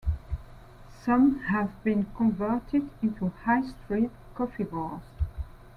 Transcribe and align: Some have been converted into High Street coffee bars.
Some 1.05 1.41
have 1.41 1.69
been 1.83 2.07
converted 2.17 2.89
into 3.03 3.27
High 3.45 3.61
Street 3.61 4.09
coffee 4.33 4.63
bars. 4.63 5.03